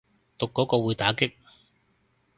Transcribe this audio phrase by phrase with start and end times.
[0.39, 1.35] 讀嗰個會打棘